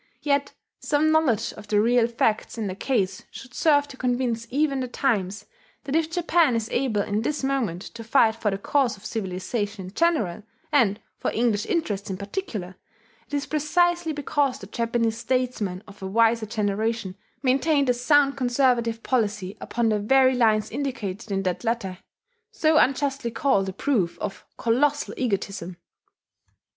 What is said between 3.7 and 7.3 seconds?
to convince even the Times that if Japan is able in